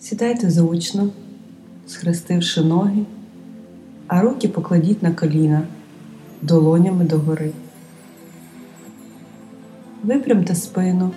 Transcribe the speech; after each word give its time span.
Сідайте 0.00 0.50
зручно, 0.50 1.10
схрестивши 1.86 2.62
ноги, 2.62 3.04
а 4.06 4.20
руки 4.20 4.48
покладіть 4.48 5.02
на 5.02 5.12
коліна 5.12 5.62
долонями 6.42 7.04
догори. 7.04 7.52
Випрямте 10.02 10.54
спину, 10.54 11.10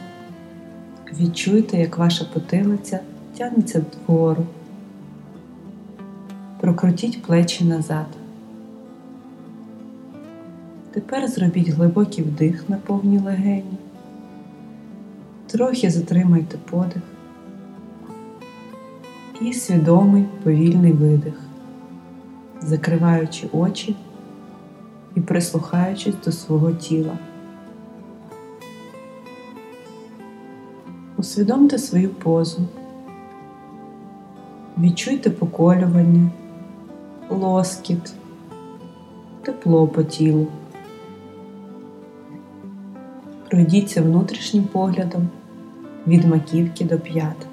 відчуйте, 1.19 1.77
як 1.77 1.97
ваша 1.97 2.25
потилиця 2.25 2.99
тягнеться 3.37 3.85
вгору. 4.07 4.45
Прокрутіть 6.59 7.23
плечі 7.23 7.63
назад. 7.63 8.07
Тепер 10.91 11.27
зробіть 11.27 11.69
глибокий 11.69 12.23
вдих 12.23 12.69
на 12.69 12.77
повні 12.77 13.19
легені. 13.19 13.77
Трохи 15.47 15.89
затримайте 15.89 16.57
подих 16.57 17.01
і 19.41 19.53
свідомий 19.53 20.25
повільний 20.43 20.91
видих, 20.91 21.33
закриваючи 22.61 23.47
очі 23.51 23.95
і 25.15 25.21
прислухаючись 25.21 26.15
до 26.25 26.31
свого 26.31 26.71
тіла. 26.71 27.17
Усвідомте 31.17 31.77
свою 31.77 32.09
позу, 32.09 32.61
відчуйте 34.77 35.29
поколювання, 35.29 36.29
лоскіт, 37.29 38.13
тепло 39.41 39.87
по 39.87 40.03
тілу. 40.03 40.47
Пройдіться 43.49 44.01
внутрішнім 44.01 44.63
поглядом 44.63 45.29
від 46.07 46.25
маківки 46.25 46.85
до 46.85 46.99
п'ят. 46.99 47.50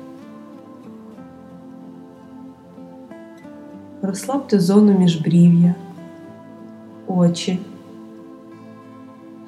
Розслабте 4.09 4.60
зону 4.60 4.98
міжбрів'я, 4.98 5.74
очі, 7.06 7.59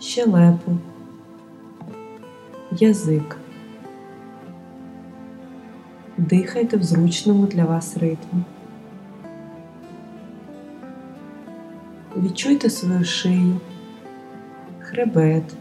щелепу, 0.01 0.77
язик. 2.71 3.37
Дихайте 6.17 6.77
в 6.77 6.83
зручному 6.83 7.47
для 7.47 7.65
вас 7.65 7.97
ритмі. 7.97 8.43
Відчуйте 12.17 12.71
свою 12.71 13.05
шию, 13.05 13.61
хребет. 14.81 15.55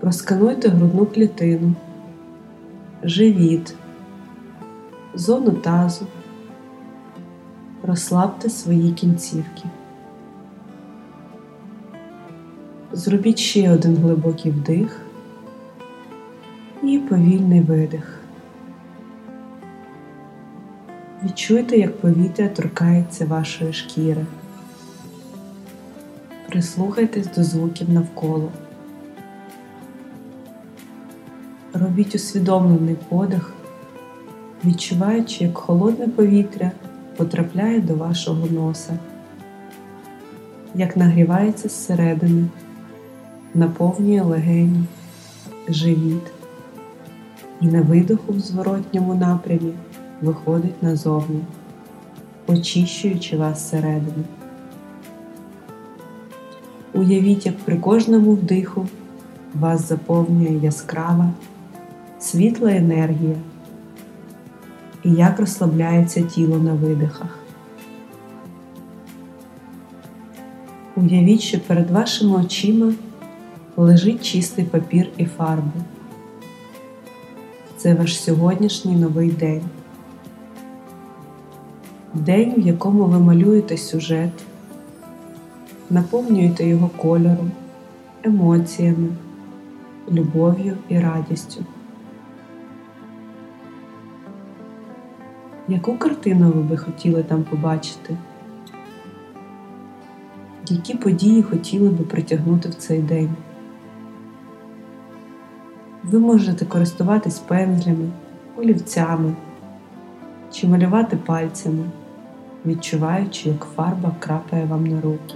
Проскануйте 0.00 0.68
грудну 0.68 1.06
клітину, 1.06 1.74
живіт, 3.02 3.74
зону 5.14 5.50
тазу, 5.50 6.06
розслабте 7.90 8.50
свої 8.50 8.92
кінцівки. 8.92 9.62
Зробіть 12.92 13.38
ще 13.38 13.72
один 13.72 13.96
глибокий 13.96 14.52
вдих 14.52 15.00
і 16.82 16.98
повільний 16.98 17.60
видих. 17.60 18.20
Відчуйте, 21.24 21.78
як 21.78 22.00
повітря 22.00 22.48
торкається 22.48 23.26
вашої 23.26 23.72
шкіри. 23.72 24.26
Прислухайтесь 26.48 27.26
до 27.36 27.44
звуків 27.44 27.90
навколо. 27.90 28.52
Робіть 31.72 32.14
усвідомлений 32.14 32.96
подих, 33.08 33.52
відчуваючи, 34.64 35.44
як 35.44 35.58
холодне 35.58 36.08
повітря 36.08 36.72
потрапляє 37.20 37.80
до 37.80 37.94
вашого 37.94 38.46
носа, 38.46 38.98
як 40.74 40.96
нагрівається 40.96 41.68
зсередини, 41.68 42.44
наповнює 43.54 44.22
легені, 44.22 44.84
живіт 45.68 46.22
і 47.60 47.66
на 47.66 47.82
видоху 47.82 48.32
в 48.32 48.40
зворотньому 48.40 49.14
напрямі 49.14 49.72
виходить 50.22 50.82
назовні, 50.82 51.40
очищуючи 52.46 53.36
вас 53.36 53.58
зсередини. 53.58 54.24
Уявіть, 56.94 57.46
як 57.46 57.58
при 57.58 57.76
кожному 57.76 58.32
вдиху 58.32 58.86
вас 59.54 59.88
заповнює 59.88 60.58
яскрава 60.62 61.30
світла 62.20 62.70
енергія 62.70 63.36
і 65.04 65.12
як 65.12 65.40
розслабляється 65.40 66.22
тіло 66.22 66.58
на 66.58 66.72
видихах. 66.72 67.38
Уявіть, 70.96 71.40
що 71.40 71.60
перед 71.60 71.90
вашими 71.90 72.36
очима 72.36 72.92
лежить 73.76 74.24
чистий 74.24 74.64
папір 74.64 75.08
і 75.16 75.24
фарби. 75.24 75.80
Це 77.76 77.94
ваш 77.94 78.22
сьогоднішній 78.22 78.96
новий 78.96 79.30
день. 79.30 79.62
День, 82.14 82.54
в 82.56 82.66
якому 82.66 83.04
ви 83.04 83.18
малюєте 83.18 83.76
сюжет, 83.76 84.32
наповнюєте 85.90 86.66
його 86.66 86.88
кольором, 86.96 87.50
емоціями, 88.22 89.08
любов'ю 90.12 90.76
і 90.88 90.98
радістю. 90.98 91.64
Яку 95.70 95.96
картину 95.96 96.52
ви 96.52 96.62
би 96.62 96.76
хотіли 96.76 97.22
там 97.22 97.42
побачити? 97.42 98.16
Які 100.68 100.94
події 100.94 101.42
хотіли 101.42 101.88
би 101.88 102.04
притягнути 102.04 102.68
в 102.68 102.74
цей 102.74 103.02
день? 103.02 103.30
Ви 106.02 106.18
можете 106.18 106.64
користуватись 106.64 107.38
пензлями, 107.38 108.10
олівцями 108.56 109.34
чи 110.52 110.68
малювати 110.68 111.16
пальцями, 111.16 111.84
відчуваючи, 112.66 113.48
як 113.48 113.66
фарба 113.76 114.14
крапає 114.18 114.64
вам 114.64 114.86
на 114.86 115.00
руки. 115.00 115.34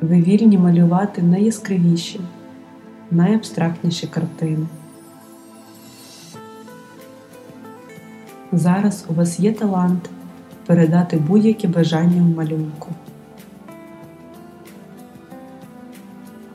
Ви 0.00 0.22
вільні 0.22 0.58
малювати 0.58 1.22
найяскравіші, 1.22 2.20
найабстрактніші 3.10 4.06
картини. 4.06 4.66
Зараз 8.52 9.04
у 9.08 9.14
вас 9.14 9.40
є 9.40 9.52
талант 9.52 10.10
передати 10.66 11.16
будь-які 11.16 11.68
бажання 11.68 12.22
в 12.22 12.36
малюнку. 12.36 12.88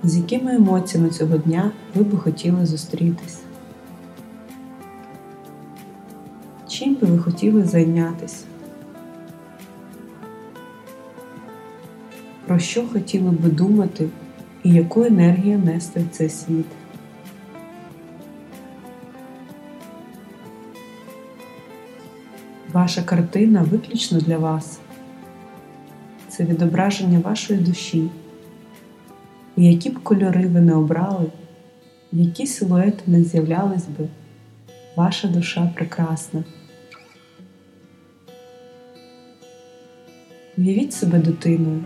З 0.03 0.17
якими 0.17 0.56
емоціями 0.56 1.09
цього 1.09 1.38
дня 1.38 1.72
ви 1.95 2.03
би 2.03 2.17
хотіли 2.17 2.66
зустрітись? 2.66 3.39
Чим 6.67 6.95
би 6.95 7.07
ви 7.07 7.17
хотіли 7.19 7.63
зайнятися? 7.63 8.45
Про 12.47 12.59
що 12.59 12.88
хотіли 12.88 13.31
би 13.31 13.50
думати 13.50 14.09
і 14.63 14.72
яку 14.73 15.03
енергію 15.03 15.59
нести 15.59 16.00
в 16.00 16.16
цей 16.16 16.29
світ? 16.29 16.66
Ваша 22.85 23.03
картина 23.03 23.62
виключно 23.63 24.19
для 24.19 24.38
вас. 24.38 24.79
Це 26.29 26.44
відображення 26.44 27.19
вашої 27.19 27.59
душі. 27.59 28.09
І 29.57 29.66
які 29.66 29.90
б 29.90 30.03
кольори 30.03 30.47
ви 30.47 30.62
не 30.62 30.75
обрали, 30.75 31.25
які 32.12 32.48
силуети 32.48 33.04
не 33.07 33.24
з'являлись 33.24 33.86
би, 33.86 34.07
ваша 34.95 35.27
душа 35.27 35.71
прекрасна. 35.75 36.44
Уявіть 40.57 40.94
себе 40.94 41.19
дитиною, 41.19 41.83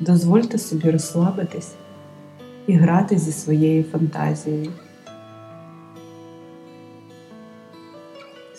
дозвольте 0.00 0.58
собі 0.58 0.90
розслабитись 0.90 1.74
і 2.66 2.72
грати 2.72 3.18
зі 3.18 3.32
своєю 3.32 3.84
фантазією. 3.84 4.72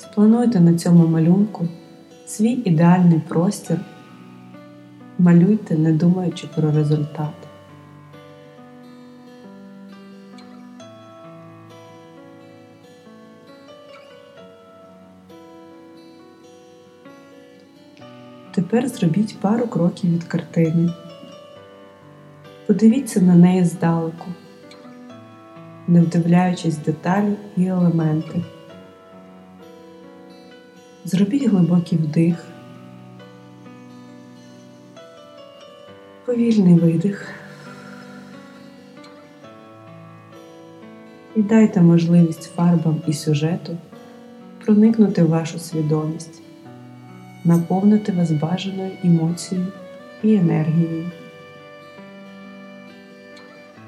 Сплануйте 0.02 0.60
на 0.60 0.78
цьому 0.78 1.08
малюнку 1.08 1.68
свій 2.26 2.52
ідеальний 2.52 3.22
простір, 3.28 3.80
малюйте, 5.20 5.78
не 5.78 5.94
думаючи 5.94 6.48
про 6.56 6.72
результат. 6.72 7.34
Тепер 18.52 18.88
зробіть 18.88 19.40
пару 19.40 19.68
кроків 19.68 20.14
від 20.14 20.24
картини. 20.24 20.90
Подивіться 22.68 23.22
на 23.22 23.36
неї 23.36 23.66
здалеку. 23.66 24.26
не 25.88 26.02
вдивляючись 26.02 26.78
деталі 26.78 27.36
і 27.58 27.66
елементи. 27.66 28.42
Зробіть 31.06 31.48
глибокий 31.48 31.98
вдих, 31.98 32.46
повільний 36.26 36.80
видих. 36.80 37.28
І 41.36 41.42
дайте 41.42 41.82
можливість 41.82 42.44
фарбам 42.56 43.02
і 43.08 43.14
сюжету 43.14 43.78
проникнути 44.66 45.24
в 45.24 45.30
вашу 45.30 45.60
свідомість, 45.60 46.42
наповнити 47.44 48.12
вас 48.12 48.32
бажаною 48.32 48.92
емоцією 49.04 49.68
і 50.24 50.36
енергією. 50.36 51.12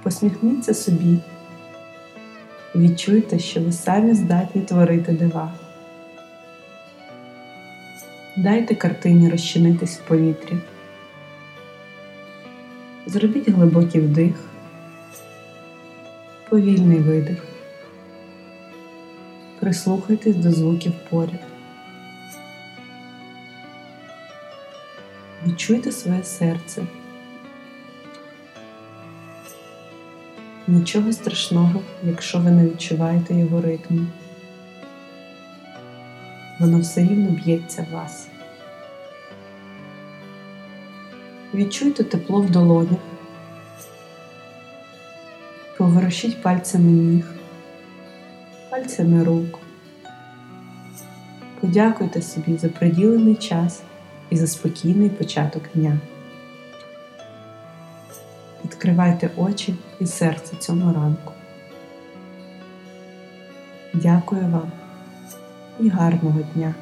Посміхніться 0.03 0.73
собі, 0.73 1.17
відчуйте, 2.75 3.39
що 3.39 3.61
ви 3.61 3.71
самі 3.71 4.13
здатні 4.13 4.61
творити 4.61 5.11
дива. 5.11 5.53
Дайте 8.43 8.75
картині 8.75 9.29
розчинитись 9.29 9.99
в 9.99 10.07
повітрі. 10.07 10.57
Зробіть 13.05 13.49
глибокий 13.49 14.01
вдих, 14.01 14.35
повільний 16.49 16.97
видих. 16.97 17.45
Прислухайтесь 19.59 20.35
до 20.35 20.51
звуків 20.51 20.93
поряд. 21.09 21.39
Відчуйте 25.45 25.91
своє 25.91 26.23
серце. 26.23 26.83
Нічого 30.67 31.13
страшного, 31.13 31.81
якщо 32.03 32.39
ви 32.39 32.51
не 32.51 32.65
відчуваєте 32.65 33.35
його 33.35 33.61
ритму. 33.61 34.05
Воно 36.59 36.79
все 36.79 37.01
рівно 37.01 37.29
б'ється 37.29 37.85
в 37.89 37.93
вас. 37.93 38.27
Відчуйте 41.53 42.03
тепло 42.03 42.41
в 42.41 42.49
долонях, 42.49 42.99
поворушіть 45.77 46.41
пальцями 46.41 46.91
ніг, 46.91 47.25
пальцями 48.69 49.23
рук. 49.23 49.59
Подякуйте 51.61 52.21
собі 52.21 52.57
за 52.57 52.69
приділений 52.69 53.35
час 53.35 53.81
і 54.29 54.37
за 54.37 54.47
спокійний 54.47 55.09
початок 55.09 55.63
дня. 55.75 55.97
Відкривайте 58.65 59.29
очі 59.37 59.75
і 59.99 60.05
серце 60.05 60.55
цьому 60.59 60.93
ранку. 60.93 61.33
Дякую 63.93 64.41
вам 64.41 64.71
і 65.79 65.89
гарного 65.89 66.39
дня! 66.53 66.73